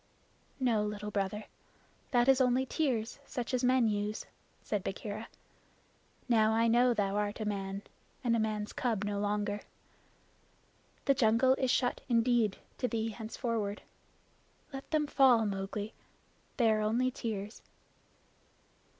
"No, 0.59 0.81
Little 0.83 1.11
Brother. 1.11 1.43
That 2.09 2.27
is 2.27 2.41
only 2.41 2.65
tears 2.65 3.19
such 3.27 3.53
as 3.53 3.63
men 3.63 3.87
use," 3.87 4.25
said 4.63 4.83
Bagheera. 4.83 5.27
"Now 6.27 6.53
I 6.53 6.67
know 6.67 6.91
thou 6.95 7.17
art 7.17 7.39
a 7.39 7.45
man, 7.45 7.83
and 8.23 8.35
a 8.35 8.39
man's 8.39 8.73
cub 8.73 9.03
no 9.03 9.19
longer. 9.19 9.61
The 11.05 11.13
jungle 11.13 11.53
is 11.53 11.69
shut 11.69 12.01
indeed 12.09 12.57
to 12.79 12.87
thee 12.87 13.09
henceforward. 13.09 13.83
Let 14.73 14.89
them 14.89 15.05
fall, 15.05 15.45
Mowgli. 15.45 15.93
They 16.57 16.71
are 16.71 16.81
only 16.81 17.11
tears." 17.11 17.61